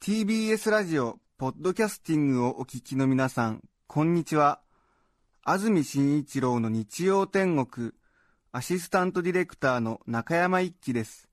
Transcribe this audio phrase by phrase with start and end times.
[0.00, 4.60] TBS ラジオ、ポッドキャスティングをお聞きの皆さん、こんにちは。
[5.44, 7.92] 安住紳一郎の日曜天国、
[8.50, 11.28] アシスタントディレクターの中山一輝です。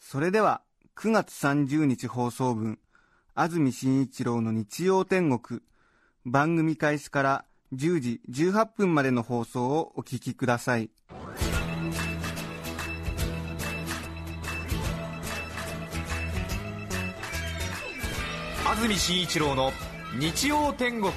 [0.00, 0.62] それでは、
[0.96, 2.80] 9月30日放送分、
[3.34, 5.60] 安住紳一郎の日曜天国、
[6.26, 10.90] 番組開始から10時18分までの放送をお聞きください。
[18.66, 19.72] 安住紳一郎の
[20.18, 21.12] 日曜天国。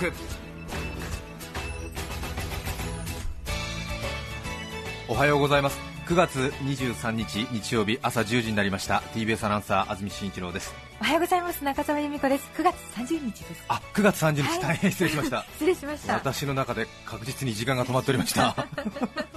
[5.08, 5.80] おはようございます。
[6.08, 9.02] 9月23日日曜日朝10時になりました。
[9.14, 10.74] TBS アナウンサー安住紳一郎です。
[11.04, 11.62] おはようございます。
[11.62, 12.50] 中澤由美子です。
[12.56, 14.62] 9月30日ですあ9月30日、はい。
[14.62, 15.46] 大変失礼しました。
[15.60, 16.14] 失礼しました。
[16.14, 18.56] 私の中で確実に時間が止まっておりました。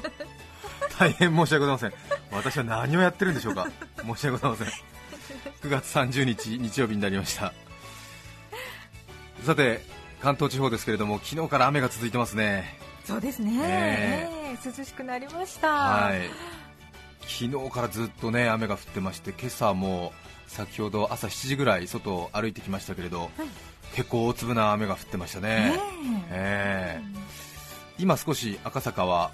[0.97, 1.93] 大変申し訳ございません。
[2.31, 3.67] 私は何をやってるんでしょうか。
[3.97, 4.67] 申し訳ございません。
[4.69, 7.53] 9月30日日曜日になりました。
[9.45, 9.85] さて
[10.23, 12.79] 関東地方ですけれども昨日から雨が続いてますね。
[13.05, 14.29] そうですね、え。
[14.31, 15.69] ええ涼しくなりました。
[15.69, 16.31] はい。
[17.23, 20.13] 昨日からずっとね雨が降ってまして今朝も
[20.47, 23.31] 先ほど朝7時ぐらい外を歩いてきましたけれど、
[23.95, 25.49] 結構大粒な雨が降ってましたね。
[25.49, 25.81] ね
[26.31, 27.01] え。
[27.01, 27.27] え
[27.99, 29.33] 今少し赤坂は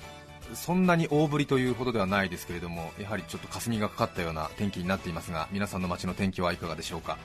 [0.55, 7.19] そんなに大降りというほどではないですけれどもやはりちょっと霞がかかったような天気になっていますが皆さんの街の天気はいかがでしょうか。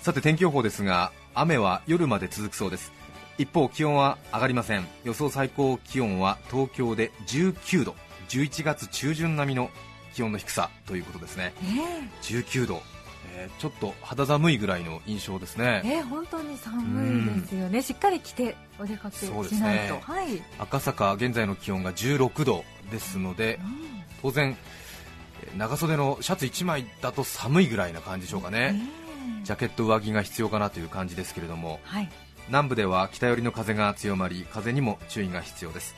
[0.00, 2.92] さて天気予報ですが雨は夜まで続くそうです。
[3.38, 4.86] 一方気温は上がりません。
[5.04, 7.94] 予想最高気温は東京で19度。
[8.28, 9.70] 11月中旬並みの
[10.16, 11.52] 気温の低さということですね。
[11.62, 12.82] ね19度、
[13.34, 15.82] えーちょっと肌寒いぐらいの印象ですね。
[15.84, 17.82] えええ本当に寒いですよね。
[17.82, 20.00] しっかり着てお出かけしないと、ね。
[20.02, 24.02] はい、赤坂現在の気温が16度ですのでうん。
[24.22, 24.56] 当然
[25.42, 29.44] えー長袖のシャツ1枚だと寒いぐらいな感じでしょうかね、ええ。
[29.44, 32.08] ジャケット上着が必要かなという感じですけれどもはい。
[32.48, 35.94] 南部では北寄りの風が強まり風にも注意が必要です。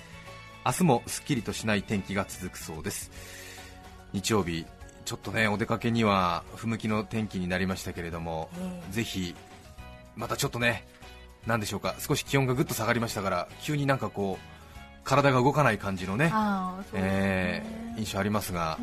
[0.66, 3.10] 明日もすっきりとしない天気が続くそうです
[4.12, 4.66] 日曜日
[5.04, 9.34] ちょっとねお出かけには不向きの天気になりましたけれども、ええぜひ
[10.16, 10.86] またちょっとね
[11.46, 14.58] なんでしょうか少し気温がぐっと下がりましたから急になんかこう
[15.04, 16.32] 体が動かない感じのね、ね、
[16.92, 18.78] えー印象ありますが、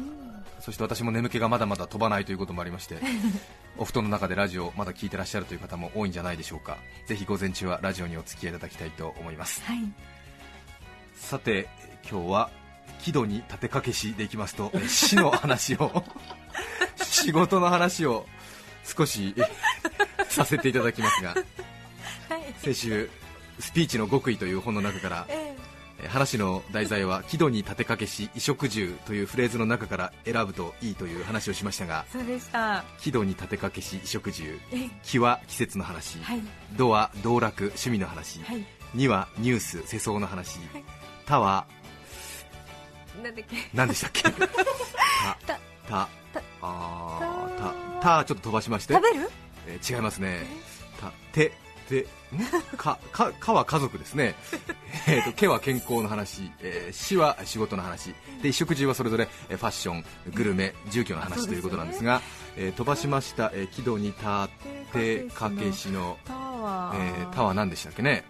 [0.59, 2.97] そして私も眠気がまだまだ飛ばないということもありまして
[3.77, 6.77] お布団の中でラジオまだ聞いてらっしゃるという方も多いんじゃないでしょうか。
[7.07, 9.61] ぜひ午前中はラジオにお付き合いいただきたいと思います。
[9.63, 9.79] はい。
[11.15, 11.69] さて
[12.09, 12.49] 今日は
[13.05, 16.03] 喜怒に立てかけしでいきますとえ死の話を
[17.03, 18.25] 仕事の話を
[18.83, 19.43] 少しえ
[20.27, 21.43] させていただきますがはい。
[22.57, 23.09] 先週
[23.59, 25.55] スピーチの極意という本の中からえ
[26.03, 26.07] え。
[26.07, 32.83] 話の題材は喜怒に立てかけし衣食住というフレーズの中から選ぶといいという話をしましたがえそうでした。
[32.99, 34.89] 喜怒に立てかけし衣食住ええ。
[35.03, 36.41] 気は季節の話、はい。
[36.75, 38.65] 怒は道楽趣味の話、はい。
[38.95, 40.83] にはニュース世相の話、はい。
[41.27, 41.67] 他は
[43.23, 43.55] なんだっけ？
[43.73, 44.23] 何でしたっけ？
[44.23, 44.47] た た
[45.47, 46.07] たた
[46.61, 48.93] あーたたたちょっと飛ばしまして。
[48.93, 49.29] 食べる？
[49.67, 50.45] えー違いますね。
[50.99, 51.51] たて
[51.89, 52.01] て
[52.35, 52.77] ん？
[52.77, 54.35] かかかは家族ですね。
[55.07, 58.09] えーとけは健康の話、えー死は仕事の話。
[58.09, 62.21] で衣食住はそれぞれえーファッショングルメ住居の話ということなんですが
[62.57, 64.19] えー飛ばしました、えー喜怒に立
[64.93, 68.23] てかけしの、タワえたは何でしたっけね？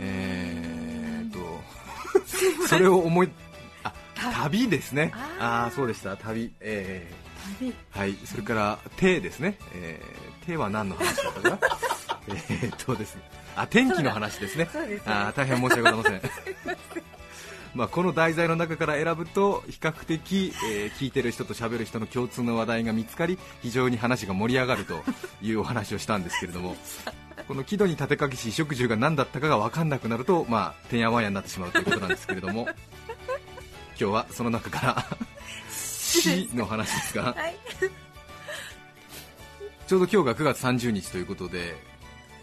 [0.00, 1.60] えーと
[2.66, 3.51] それを思いあ
[4.30, 4.68] 旅。
[4.68, 5.12] ですね。
[5.38, 6.16] ああそうでした。
[6.16, 6.52] 旅。
[6.60, 7.10] え
[7.60, 7.70] 旅。
[7.70, 8.16] ーはい。
[8.24, 9.58] それから手ですね。
[9.74, 11.58] えー手は何の話だったかな？
[12.28, 13.22] えーっとですね。
[13.56, 14.68] あ天気の話ですね。
[15.06, 16.76] あー大変申し訳ございません。
[17.74, 25.02] まあこの題材の中から選ぶと比較的、えー聞いてる人と喋る人の共通の話題が見つかり非常に話が盛り上がると
[25.40, 26.76] いうお話をしたんですけれども
[27.48, 32.68] この喜怒に立てかけし衣食住が何だったかが分かんなくなると、まあ、てんやわんやになってしまうということなんですけれども
[33.98, 35.06] 今日はその中から
[35.70, 37.34] 死の話ですが。
[37.34, 37.56] はい。
[39.86, 41.74] ちょうど今日が9月30日ということで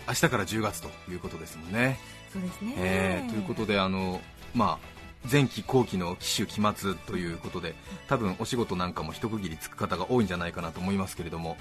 [0.07, 1.99] 明日から10月ということですもんね。
[2.31, 2.73] そうですね。
[2.77, 4.21] えーということであの、
[4.53, 4.99] まあ、
[5.29, 7.75] 前期後期の期首期末ということで
[8.07, 11.57] 多分お仕事なんかも一区切りつく方が多いんじゃないかなと思いますけれども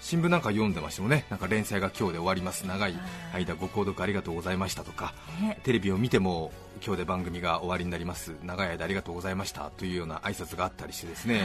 [0.00, 2.66] 新聞なんか読んでましてもねなんか連載が今日で終わります。
[2.66, 2.94] 長い。
[3.32, 5.60] 間ご購読ありがとうございましたとかね。
[5.64, 6.52] テレビを見ても
[6.84, 8.34] 今日で番組が終わりになります。
[8.42, 9.70] 長い間ありがとうございました。
[9.76, 11.44] というような挨拶があったりしてですね、は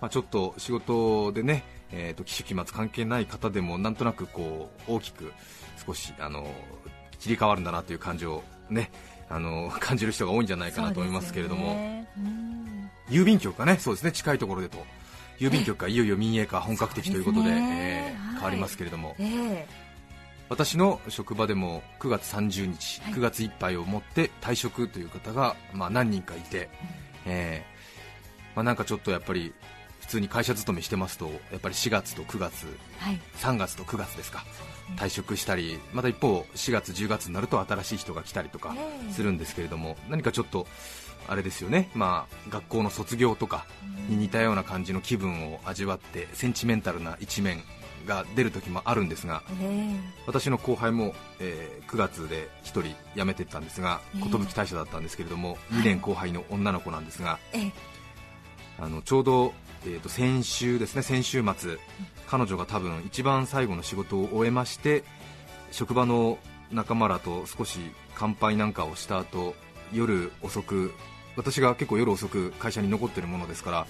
[0.00, 5.32] まあ、ちょっと仕事でね、えー、と期首期末関係ない方でもなんとなくこう大きく
[5.86, 6.46] 少しあの
[7.18, 8.90] 切り替わるんだなという感じをね
[9.28, 12.90] あの 感じる人が多いんじゃないかなと思いますけれども、ねうん。
[13.08, 14.84] 郵便局がねそうですね近いところでと。
[15.38, 17.62] 郵便局がいよいよ民営化本格的ということでですね。
[17.62, 17.72] はい。
[17.72, 19.66] えー変わりますけれども、え
[20.52, 23.14] 私の職場でも9月30日、はい。
[23.14, 26.68] 9月いっぱいをもって退職という方が、まあ、何人かいて、
[27.24, 29.54] えーまあ、なんかちょっとやっぱり
[30.00, 33.20] 普通に会社勤めしてますとやっぱり4月と9月えはい。
[33.38, 34.44] 3月と9月ですか
[34.98, 39.12] 退職したりまた一方4月10月になると新しい人が来たりとかええ。
[39.12, 40.66] するんですけれども何かちょっと
[41.28, 43.64] あれですよね、まあ、学校の卒業とか
[44.10, 47.62] に似たような感じの気分を味わってセンチメンタルな一面
[48.06, 49.96] が出る時もあるんですがえ
[50.26, 52.82] 私の後輩も、えー9月で1人
[53.14, 54.20] 辞めていったんですがええ。
[54.22, 55.58] 寿退社だったんですけれどもはい。
[55.80, 57.62] 2年後輩の女の子なんですがええ。
[57.66, 57.72] え
[58.78, 59.52] あのちょうど、
[59.84, 61.76] えーと先週ですね先週末
[62.26, 65.04] 彼女が多分一番最後の仕事を終えまして
[65.70, 66.38] 職場の
[66.70, 67.78] 仲間らと少し
[68.14, 69.54] 乾杯なんかをした後
[69.92, 70.92] 夜遅く
[71.36, 73.86] 私が結構夜遅く会社に残っているものですからはい。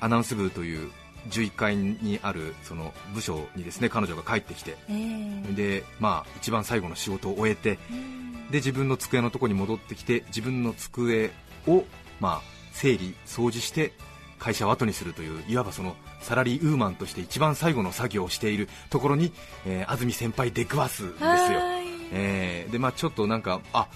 [0.00, 0.90] アナウンス部という
[1.30, 4.76] 11階にあるその部署にですね彼女が帰ってきて。
[4.88, 5.52] ええ。
[5.54, 7.78] で、まあ、一番最後の仕事を終えて。
[7.90, 8.26] うん。
[8.50, 11.30] で自分の机のところに戻ってきて自分の机
[11.66, 11.84] を、
[12.20, 12.42] まあ、
[12.72, 13.92] 整理掃除して
[14.38, 19.32] 会社を後にするといういわばそのサラリーウーマンとして一番最後の作業をしているところに、
[19.66, 21.34] えー安住先輩出くわすんですよ、は
[21.82, 21.86] い。
[22.12, 23.88] えーでまあ、ちょっとなんかあ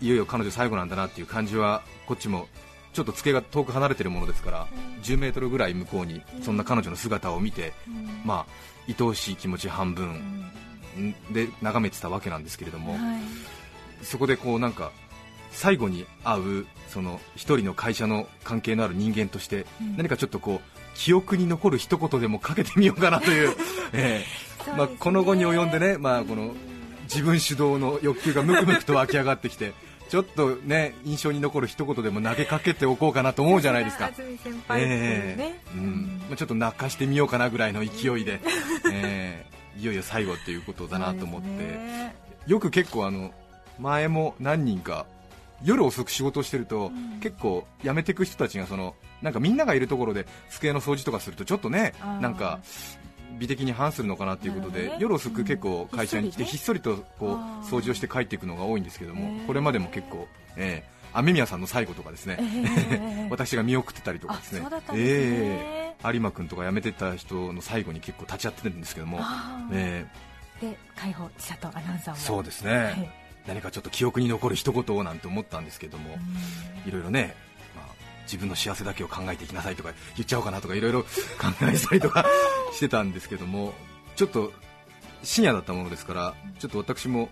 [0.00, 2.48] いよいよ彼女最後なんだなっていう感じはこっちも
[2.98, 4.66] ちょっと机が遠く離れてるものですから、
[5.04, 8.22] 10メートルぐらい向こうにそんな彼女の姿を見て、うん。
[8.24, 8.46] まあ
[8.88, 11.14] 愛おしい気持ち半分ん。
[11.32, 13.22] で眺めてたわけなんですけれども、はい。
[14.02, 14.90] そこでこうなんか
[15.52, 19.96] 最後に会うその一人の会社の関係のある人間として、うん。
[19.96, 23.56] 何かちょっとこう記憶に残る一言でもかけてみようかなという、
[23.94, 24.24] え
[24.66, 24.70] え。
[24.76, 26.52] まあ、この後に及んでね、まあ、この
[27.04, 29.72] 自分主導の欲求がムクムクと湧き上がってきて
[30.08, 34.10] ちょっとね印象に残る一言でも投げかけておこうかなと思うじゃないですか。
[35.74, 36.20] うん。
[36.28, 38.40] まあ、ちょっと泣かしてみようかなぐらいの勢いで、
[38.92, 39.80] ええ。
[39.80, 41.48] いよいよ最後っていうことだなと思って、
[42.46, 43.32] よく結構あの
[43.78, 45.06] 前も何人か
[45.62, 47.20] 夜遅く仕事をしてると、ん。
[47.20, 52.60] 結構辞めていく人たちがそのなんかみんながいるところで机の掃除とかするとちょっとねなんか
[53.38, 64.62] 美的に反するのかなということで、夜遅く結構会社に来てうんひっそりとこう掃除をして帰っていくのが多いんですけどもこれまでも結構、ええ雨宮さんの最後とかですね、ええ 私が見送ってたりとかですね。
[64.94, 69.20] ええ有馬君とか辞めてた人の最後に結構立ち会ってるんですけども、
[69.72, 70.06] え
[70.60, 72.20] えで解放千里アナウンサーも。
[72.20, 73.10] そうですね、はい。
[73.46, 76.16] 何かちょっと記憶に残る一言をなんて思ったんですけども、
[76.86, 77.47] いろいろね、まあ、
[78.28, 81.08] 自分の幸せだけを考えていきなさいとか言っちゃおうかなとかいろいろ考
[81.62, 82.26] えたりとか
[82.72, 83.72] してたんですけども
[84.14, 84.52] ちょっと
[85.22, 87.28] 深夜だったものですからちょっと私も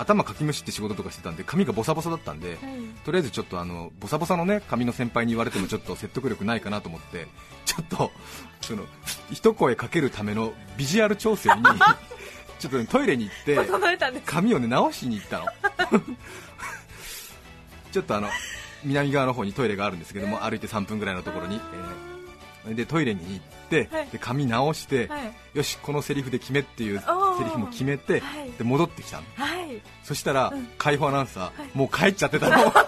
[0.00, 2.58] 頭かきむしって仕事とかしてたんで髪がボサボサだったんで、はい。
[3.04, 7.26] とりあえずちょっとあのボサボサのね髪の先輩に言われてもちょっと説得力ないかなと思って
[7.66, 8.10] ちょっと
[8.62, 8.84] その
[9.30, 11.62] 一声かけるためのビジュアル調整に
[12.58, 13.56] ちょっと、ね、トイレに行って
[14.24, 15.46] 髪をね直しに行ったの。
[17.92, 18.28] ちょっとあの
[18.84, 21.60] 南側の方にトイレがあるんですけども歩いて3分ぐらいのところに、
[22.66, 22.74] えー。
[22.74, 24.08] でトイレに行って、はい。
[24.08, 25.32] で髪直して、はい。
[25.54, 27.04] よしこのセリフで決めっていうセ
[27.44, 28.50] リフも決めて、はい。
[28.52, 29.22] で戻ってきたの。
[29.36, 29.80] はい。
[30.02, 30.68] そしたら、うん。
[30.78, 31.70] 解放アナウンサー、はい。
[31.74, 32.72] もう帰っちゃってたの。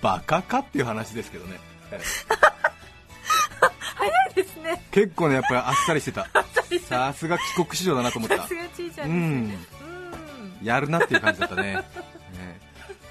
[0.00, 1.58] バカかっていう話ですけどね、
[1.90, 2.48] えー
[3.96, 4.80] 早いですね。
[4.92, 6.28] 結構ねやっぱりあっさりしてた。
[6.88, 8.38] さすが帰国子女だなと思った。
[8.38, 9.68] さすがちいちゃうんんですね。
[9.72, 9.77] うん
[10.62, 11.74] やるなっていう感じだったね。
[11.74, 11.84] ね。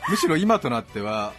[0.10, 1.34] むしろ今となっては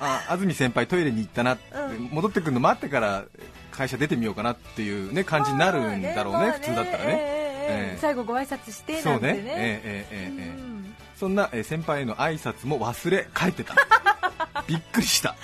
[0.00, 3.24] あ安住先輩トイレに行ったなって、うん、戻ってくるの待ってから
[3.70, 9.12] 会社出てみようかなっていうね感じになるんだろうね、ね、普通だったらね、えーえー、最後ご挨拶してなんてね。
[9.12, 13.74] そうね、えーえーえー、ん、そんな先輩への挨拶も忘れ帰ってた。
[14.66, 15.36] びっくりした。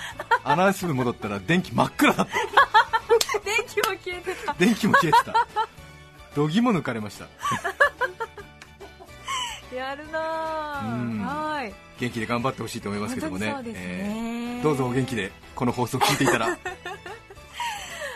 [0.43, 2.33] アナウンス部戻ったら電気真っ暗だった。
[3.43, 4.53] 電気も消えてた。
[4.57, 5.47] 電気も消えてた。
[6.35, 7.27] 度肝抜かれました。
[9.75, 11.73] やるなはい。
[11.99, 13.51] 元気で頑張ってほしいと思いますけどもね。
[13.51, 16.57] 本当にそうですえねーどうぞお元気でこの放送を聞いていたら。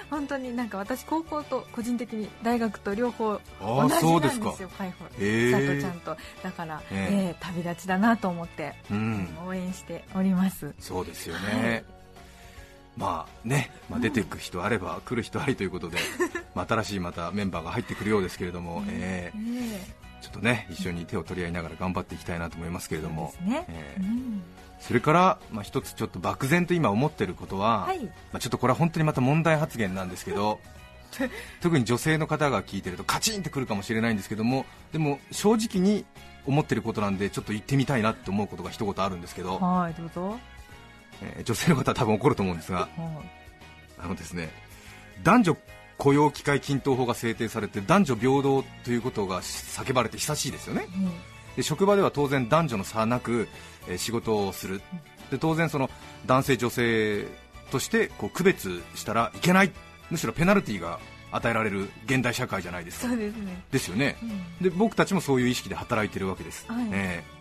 [0.10, 5.06] 本当になんか私高校と個人的に大学と両方あ同じあそうなんですよ解放。
[5.06, 6.18] へえ佐藤ちゃんと。
[6.42, 7.36] だから、ええ。
[7.36, 9.28] え旅立ちだなと思ってうん。
[9.46, 10.74] 応援しております。
[10.80, 11.84] そうですよはね
[12.98, 16.00] い、まあね、まあ、出ていく人あれば来る人ありということで、
[16.56, 19.32] まあ新しいまたメンバーが入ってくるようですけれども、え。
[19.36, 23.33] ーえちょっとね一緒に手を取り合いながら頑張っていきたいなと思いますけれえども。
[23.47, 24.43] えーうん。
[24.79, 27.99] それから、まあ、一つちょっと漠然と今思ってることは、はい。
[27.99, 30.59] まあ、ちょっとこれは本当にまた問題発言なんですけど
[31.61, 36.05] 特に女性の方が聞いてるとカチンってくるかもしれないんですけどもでも正直に
[36.45, 40.39] 思ってることなんでちょっと言ってみたいなって思うことが一言あるんですけど、はいどうぞ。
[41.21, 42.89] えー女性の方は多分怒ると思うんですがはい。
[44.01, 44.49] あのですね
[45.23, 45.57] 男女
[46.00, 50.88] 雇用機会均等法が制定されて男女平等ということが叫ばれて久しいですよね。
[50.96, 51.12] うん。
[51.58, 53.48] で職場では当然男女の差なく、
[53.88, 54.82] えー仕事をする。
[55.29, 55.89] で当然その
[56.25, 57.25] 男性女性
[57.70, 59.72] としてこう区別したらいけない。
[60.10, 61.00] むしろペナルティーが
[61.32, 63.10] 与えられる現代社会じゃないですか。
[63.10, 63.63] そうですね。
[63.72, 64.15] ですよね。
[64.24, 64.63] うん。
[64.63, 66.88] で僕たちもそういう意識で働いてるわけです、はい。
[66.91, 67.38] ええ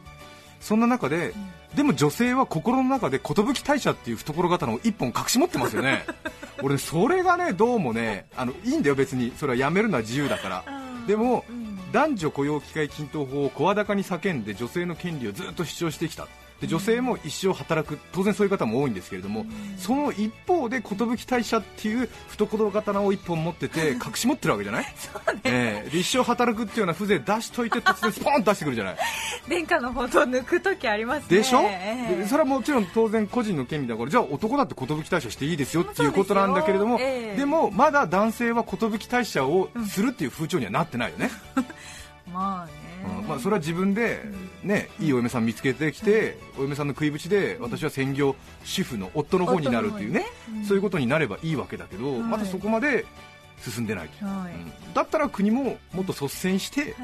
[0.60, 1.32] そんな中で、
[1.74, 3.34] でも女性は心の中で寿
[3.64, 6.04] 大社っていう懐刀を一本隠し持ってますよね。
[6.62, 9.32] 俺ねそれがねどうもねあのいいんだよ別に。
[9.36, 10.64] それはやめるのは自由だから。
[11.06, 11.68] でもうん。
[11.92, 16.28] 男女雇用機会均等法を声高に叫んで女性の権利をずっと主張してきた
[16.60, 17.98] で女性も一生働く。
[18.12, 19.46] 当然そういう方も多いんですけれども、
[19.78, 20.96] その一方で寿
[21.26, 24.84] 大社っていう懐刀を一本持ってて 隠し持ってるわけじゃない？
[25.44, 25.90] ええ。
[25.90, 28.96] で一生働くっていうような風情出しといて突然スポーンと出してくるじゃない？
[29.48, 31.36] 殿下の報道抜く時ありますね。
[31.38, 37.36] でしょ、えそれはもちろん当然個人の権利だからじゃあ男だって寿大社していいですよっていうことなんだけれどもでええ。
[37.36, 41.30] でもまだ男性は寿大社をするっていう風潮にはなってないよね、
[42.32, 42.87] まあね、うん
[43.28, 44.20] まあ、それは自分で、
[44.62, 50.24] ね、いいお嫁さん見つけてきて、お嫁さんの食い縁で私は専業主婦の夫の方になるっていうね
[50.66, 52.20] そういうことになればいいわけだけど、はい。
[52.22, 53.04] まだそこまで
[53.60, 54.52] 進んでないと、はい。
[54.52, 54.56] う
[54.90, 54.94] ん。
[54.94, 56.94] だったら国ももっと率先して、はい。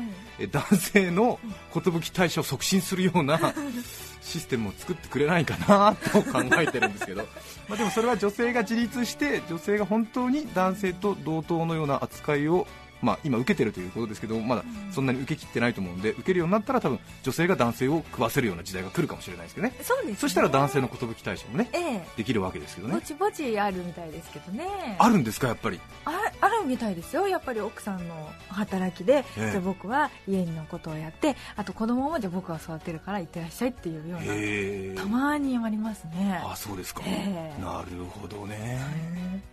[0.41, 1.39] え男性の
[1.73, 3.39] 寿大社を促進するような
[4.23, 7.27] システムを作ってくれないかなと考えてるんですけど。
[7.69, 12.67] まあでもそれは女性が自立して女性が本当に男性と同等のような扱いを
[13.05, 19.75] まあ、今受けてるということですけどまだそんなに受け切ってないと思うんで受けるようになったら多分女性が男性を食わせるような時代が来るかもしれないですけどね。
[19.83, 20.17] そうですね。
[20.17, 22.07] そしたら男性の寿大社もねええ。
[22.17, 22.95] できるわけですけどね。
[22.95, 24.97] ぼちぼちあるみたいですけどね。
[24.99, 25.79] あるんですかやっぱり？
[26.07, 27.29] ああるみたいですよ。
[27.29, 29.51] やっぱり奥さんの働きで、ええ。
[29.51, 34.95] じゃあ僕は家のことをやってあと子供もじゃあ僕が育てるから行ってらっしゃいっていうようなへえ。
[34.97, 36.41] たまにありますね。
[36.45, 37.63] あそうですか、ええ。
[37.63, 38.81] なるほどね、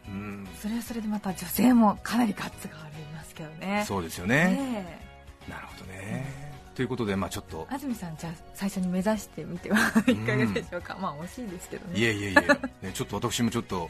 [0.08, 3.84] うん、それはそれでまた女性もかなりガッツがありますけどね。
[3.88, 5.08] そうですよね、え
[5.48, 5.52] え。
[5.52, 6.26] なるほどね、
[6.76, 7.68] ということで、まあ、ちょっと。
[7.70, 12.00] 安住さんじゃあ最初に目指してみてはいかがでしょうか、まあ惜しいですけどね。
[12.00, 12.36] いえいえい
[12.82, 13.90] え、ね、ちょっと私もちょっと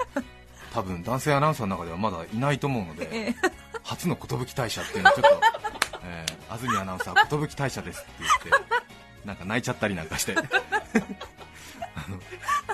[0.73, 3.35] 多分男性アナウンサーの中ではまだいないと思うので、え
[3.83, 5.41] 初の寿大社っていうのはちょっと、
[6.05, 10.35] えー、安住アナウンサー寿大社ですって言ってなんか泣いちゃったりなんかして。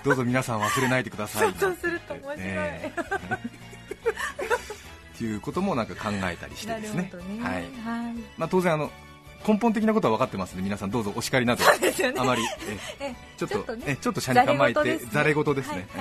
[0.04, 2.38] どうぞ皆さん忘れないでくださいそうすると面白い。
[2.40, 3.57] えー
[5.18, 7.12] っていうこともなんか考えたりしてですね。
[7.28, 7.44] ね。
[7.44, 7.54] はい。
[7.54, 7.60] は
[8.12, 8.16] い。
[8.38, 8.92] まあ、当然あの
[9.48, 10.92] 根本的なことは分かってますので皆さん。
[10.92, 11.64] どうぞお叱りなど。
[11.64, 11.70] あ
[12.24, 12.44] まり
[13.00, 13.84] えええちょっとちょっとね。
[13.88, 15.88] えちょっと車に構えてざれざれ言言ですね、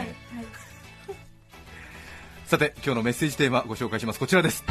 [2.44, 4.18] さて今日のメッセージテーマご紹介します。
[4.18, 4.62] こちらです。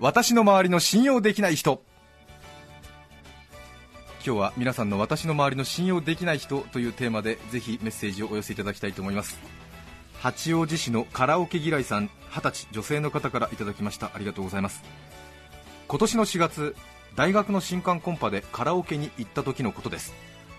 [0.00, 1.84] 私の周りの信用できない人。
[4.26, 9.38] 今日は皆さんの私の周りの信用できない人というテーマでぜひメッセージをお寄せいただきたいと思います
[10.20, 14.10] 八王子市のカラオケ嫌いさん20歳女性の方からいただきました。
[14.12, 14.82] ありがとうございます。
[15.88, 16.76] 今年の4月
[17.16, 20.12] 大学の新刊コンパでカラオケに行った時のことです。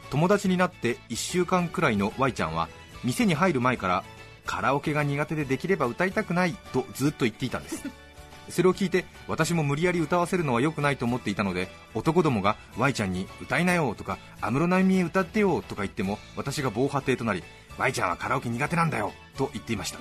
[0.10, 2.70] 友達になって1週間くらいの Y ちゃんは
[3.04, 4.04] 店に入る前から
[4.48, 7.84] カラオケが苦手でできれば歌いたくないとずっと言っていたんです。
[8.50, 17.44] それを聞いて私も無理やり歌わせるのは良くないと思っていたので男どもが Y ちゃんに歌いなよとか安室奈美恵歌ってよとか言っても私が防波堤となり
[17.82, 19.98] Y ちゃんはカラオケ苦手なんだよと言っていました。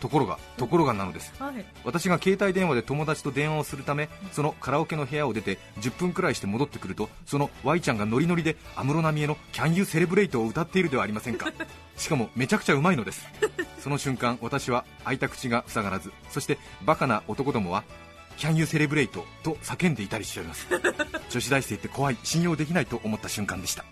[0.00, 1.32] ところがところがなのです。
[1.42, 1.64] はい。
[1.82, 11.52] 私が携帯電話で友達と電話をするためそのカラオケの部屋を出て10分くらいして戻ってくるとその Y ちゃんがノリノリで安室奈美恵の「Can You Celebrate」を歌っているではありませんか。
[11.98, 13.26] しかもめちゃくちゃうまいのです。
[13.80, 17.82] その瞬間私は開いた口が塞がらずそしてバカな男どもは
[18.38, 19.08] 「Can You Celebrate」
[19.42, 20.68] と叫んでいたりしちゃいます。
[21.30, 23.84] 女子大生って怖い信用できないと思った瞬間でした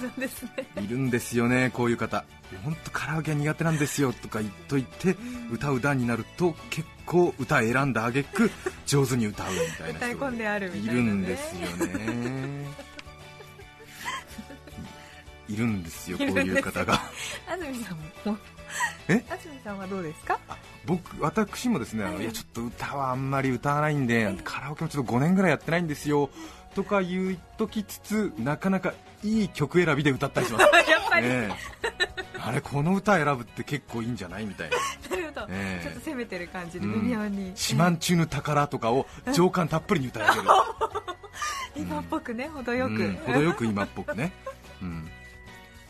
[0.00, 0.50] そうですね。
[0.82, 2.24] いるんですよねこういう方。
[2.64, 5.16] 本当カラオケ苦手なんですよとか言っといて
[5.52, 8.50] 歌う段になると結構歌選んだあげく
[8.86, 11.02] 上手に歌うみたいな人い込んであるみたいなね。
[11.02, 11.88] いるんですよ。
[11.98, 12.68] ね
[15.48, 17.00] いるんですよこういう方が。
[17.48, 17.98] 安住さん
[18.32, 18.38] も。
[19.08, 19.24] え？
[19.30, 20.38] 安住さんはどうですか？
[20.84, 22.22] 僕私もですねい。
[22.22, 26.28] いやちょっと歌はあんまり歌わないんでカラオケもちょっと5年ぐらいやってないんですよ
[26.74, 28.94] とか言っときつつなかなか
[29.24, 30.64] いい曲選びで歌ったりします。
[30.90, 31.78] やっぱり、ええ。
[32.40, 34.76] あれこの歌選ぶって結構いいんじゃないみたいな。
[35.10, 35.84] なるほど、ええ。
[35.84, 37.02] ちょっと攻めてる感じでうん。
[37.02, 40.48] 微妙に、四万中の宝とかを情感たっぷりに歌い上げる、
[41.76, 44.32] 今っぽくね程よく、うん程よく今っぽくね、
[44.82, 45.10] うん、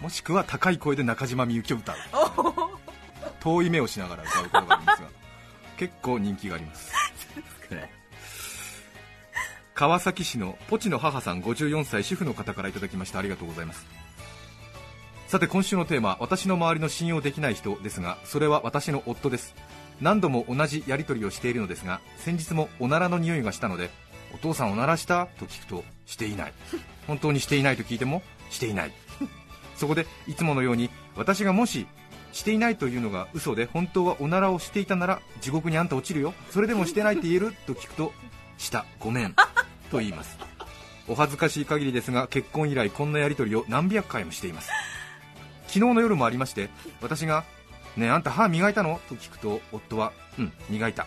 [0.01, 1.97] もしくは高い声で中島みゆきを歌う。
[3.41, 5.09] 遠い目をしながら歌うことがあるんですが
[5.77, 6.93] 結構人気があります。
[6.93, 6.98] ね
[9.79, 13.21] 川崎市のポチの母さん54歳主婦の方からいただきました。
[13.21, 13.87] ありがとうございます。
[15.29, 19.55] さて今週のテーマ私の周りの信用できない人ですがそれは私の夫です。
[20.01, 23.91] 何度も同じやり取りをしているのですが先日もおならの匂いがしたので
[24.35, 25.29] お父さんおならした？
[25.39, 26.53] と聞くとしていない。
[27.07, 28.93] 本当にしていないと聞いてもしていない。
[29.77, 31.87] そこでいつものように私がもし
[32.33, 36.35] していないというのが嘘で本当はおならをしていたなら地獄にあんた落ちるよ。
[36.51, 37.55] それでもしてないって言える？
[37.69, 38.13] と聞くと
[38.57, 38.85] した。
[38.99, 39.37] ごめん。
[39.91, 40.39] と言います。
[41.07, 44.71] お恥ずかしい限りですが結婚以来こんなやり取りを何百回もしています。
[45.69, 47.45] 昨日の夜もありまして私が
[47.97, 51.07] 「ねえあんた歯磨いたの?」と聞くと夫は「うん磨いた」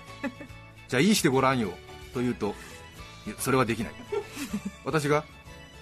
[0.89, 1.69] じゃあいいしてごらんよ。
[2.13, 2.55] と言うと
[3.37, 3.93] それはできない。
[4.83, 5.23] 私が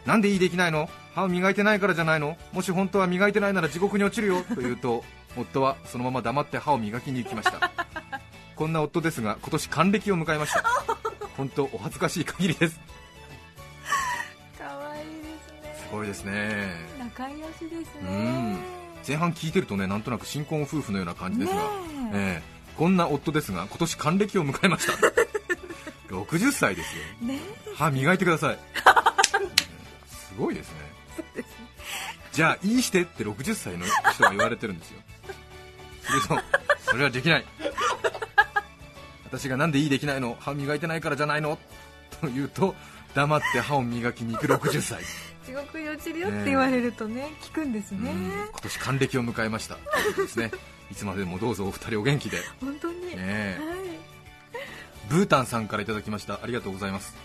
[0.06, 0.90] なんでいいできないの？
[1.16, 2.38] 歯を磨いてないからじゃないの？
[2.52, 4.44] もし本当は磨いてないなら地獄に落ちるよ。
[4.44, 5.04] と言うと
[5.36, 7.72] 夫はそのまま黙って歯を磨きに行きました。
[8.56, 10.64] こんな夫ですが今年還暦を迎えました。
[11.40, 12.78] 本当お恥ずかしい限りです。
[14.58, 15.86] 可愛いですね。
[15.88, 16.76] すごいですね。
[17.00, 18.60] 仲良しですうねん。
[19.08, 21.62] 前半聞いてるとねなんとなく新婚夫婦のような感じですが、ね
[22.14, 22.42] え。
[22.46, 24.94] えこんな夫ですが今年還暦を迎えました。
[26.14, 27.04] 60歳ですよ。
[27.24, 27.26] え。
[27.28, 27.40] ね
[27.74, 28.60] 歯磨いてください。
[30.12, 31.46] すごいですね。
[32.34, 35.00] じゃあいいしてって60歳の人が言われてるんですよ。
[36.84, 37.46] それはできない
[39.30, 41.58] 私がなんでいいできないの歯磨いてないからじゃないの？
[42.22, 42.76] と言うと
[43.14, 45.04] 黙って歯を磨きに行く60歳。
[45.46, 48.12] 地獄に落ちるよって言われるとね聞くんですね。
[48.12, 48.30] うん。
[48.30, 49.78] 今年還暦を迎えました。
[50.18, 50.52] ですね。
[50.92, 53.58] いつまでもどうぞお二人お元気で、ね本当に、え。
[53.60, 53.80] はい。
[55.10, 56.40] ブータンさんからいただきました。
[56.44, 57.16] ありがとうございます。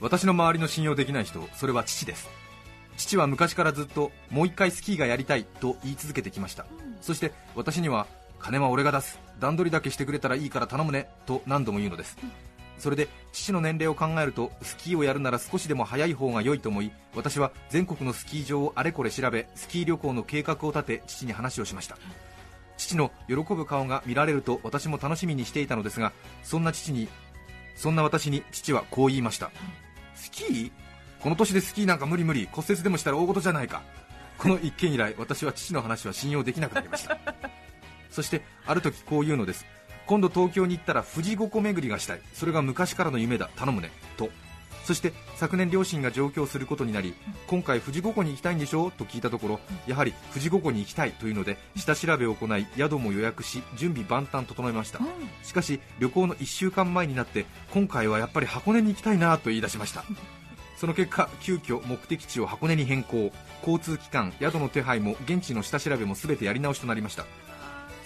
[0.00, 2.28] 私の周りの信用できない人それは父です。
[2.96, 6.64] 父は昔からずっともう一回スキーがやりたいと言い続けてきました、
[7.02, 8.06] そして私には
[8.38, 9.18] 金は俺が出す。
[9.40, 11.08] 段取りだけしてくれたらいいから頼むね。
[11.26, 12.16] と何度も言うのです、
[12.78, 21.98] それで父の年齢を考えるとスキーをやるなら少しでも早い方が良いと思い私は全国のスキー場をあれこれ調べスキー旅行の計画を立て父に話をしました。
[22.78, 27.08] 父の喜ぶ顔が見られると私も楽しみにしていたのですがそんな父に
[27.74, 29.50] そんな私に父はこう言いました。
[30.14, 30.72] スキー？
[31.20, 33.82] この年でスキーなんか無理無理骨折でもしたら大事じゃないか。
[34.38, 37.18] この一件以来私は父の話は信用できなくなりました。
[38.16, 39.66] そしてある時こう言うのです。
[40.06, 42.20] 今度東京に行ったら富士五湖巡りがしたい。
[42.32, 43.50] それが昔からの夢だ。
[43.56, 43.90] 頼むね。
[44.16, 44.30] と。
[44.86, 47.12] そして昨年両親が上京することになり
[47.46, 48.86] 今回富士五湖に行きたいんでしょ？
[48.86, 55.00] うと聞いたところやはり富士五湖に行きたいというので下調べを行い宿も予約し準備万端整えました。
[55.42, 60.04] しかし旅行の1週間前になって今回はやっぱり箱根に行きたいなと言い出しました。
[60.76, 63.32] その結果急遽目的地を箱根に変更。
[63.62, 67.24] 交通機関宿の手配も現地の下調べも全てやり直しとなりました。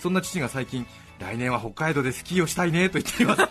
[0.00, 0.86] そんな父が最近
[1.18, 3.42] 来年は北海道でスキーをしたいねと言っています。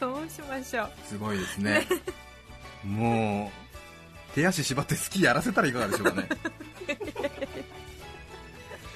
[0.00, 0.92] どうしましょう。
[1.06, 1.86] すごいですね。
[2.82, 6.28] もう手足縛ってスキーやらせたらいかがでしょうかね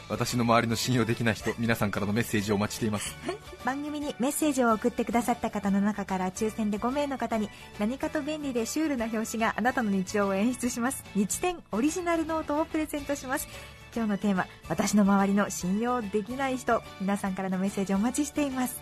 [0.09, 3.17] 私の周りの信用できない人皆さんからのメッセージをお待ちしています。
[3.65, 11.05] 番組にメッセージを送ってくださった方の中から抽選で5名の方に何かと便利でシュールな表紙があなたの日常を演出します。
[11.15, 13.49] 日展オリジナルノートをプレゼントします。
[13.95, 16.83] 今日のテーマ私の周りの信用できない人。
[17.01, 18.81] 皆さんからのメッセージお待ちしています。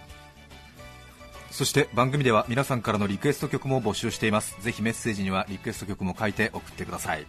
[1.50, 4.60] そして番組では皆さんからのリクエスト曲も募集しています。
[4.60, 7.26] ぜひメッセージにはリクエスト曲も書いて送ってください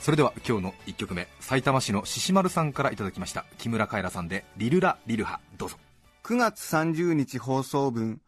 [0.00, 5.76] それでは今日の1曲目埼玉市のししまるさんからいただきました木村カエラさんで「リルラリルハ」どうぞ。
[6.22, 8.20] 9月30日放送分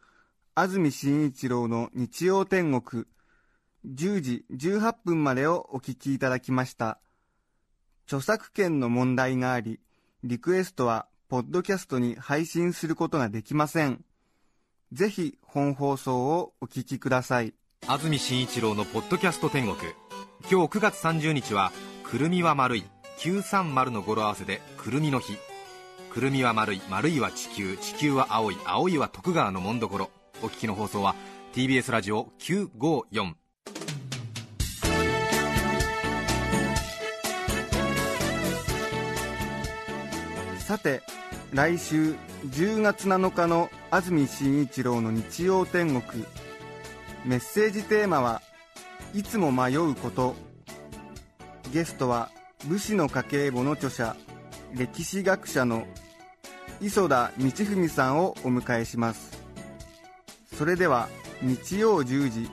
[0.55, 3.05] 安住紳一郎の日曜天国。
[3.87, 6.99] 10時18分までをお聞きいただきました。
[8.05, 9.79] 著作権の問題があり
[10.23, 14.03] リクエストはポッドキャストに配信することができません。
[14.91, 17.53] ぜひ本放送をお聞きください。
[17.87, 19.77] 安住紳一郎のポッドキャスト天国
[20.43, 21.71] 今日9月30日は
[22.03, 22.85] くるみは丸い
[23.19, 25.37] 930の語呂合わせでくるみの日。
[26.11, 30.09] くるみは丸い丸いは地球地球は青い青いは徳川の紋所
[30.41, 31.13] お聞きの放送は
[31.53, 33.33] TBS ラジオ954
[40.57, 41.01] さて
[41.53, 42.15] 来週
[42.47, 46.25] 10月7日の安住紳一郎の日曜天国。
[47.25, 48.41] メッセージテーマは
[49.13, 50.35] いつも迷うこと。
[51.71, 52.29] ゲストは
[52.67, 54.15] 武士の家計簿の著者
[54.73, 55.85] 歴史学者の
[56.81, 59.37] 磯田道文さんをお迎えします。
[60.55, 61.09] それでは
[61.41, 62.49] 日曜10時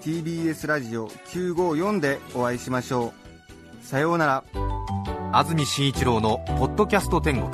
[0.00, 3.12] TBS ラジオ954でお会いしましょ
[3.82, 3.84] う。
[3.84, 4.44] さようなら。
[5.32, 7.50] 安住紳一郎の「ポッドキャスト天国」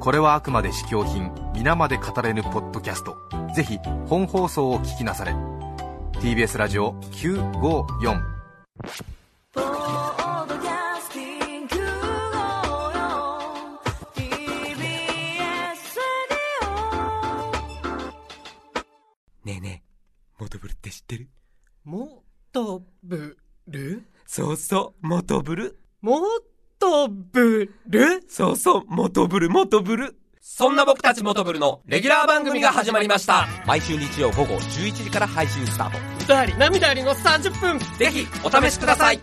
[0.00, 3.16] これはあくまで試供品皆まで語れぬポッドキャスト。
[3.54, 5.57] ぜひ本放送を聞きなされ。
[6.20, 8.20] TBS ラジオ954
[9.52, 11.76] ポッドキャスティング
[14.14, 14.28] TBS
[19.44, 19.88] ねえねえ、
[20.42, 21.28] モトブルって知ってる？
[21.84, 23.36] もとぶ
[23.68, 25.78] るそうそう、モトブル。
[26.00, 26.20] も
[26.78, 30.16] とぶるそうそう、モトブル、モトブル。
[30.50, 33.46] そんな僕たちモトブルのレギュラー番組が始まりました。
[33.66, 35.98] 毎週日曜午後11時から配信スタート。
[36.24, 39.20] 歌あり涙ありの30分ぜひ、お試しください。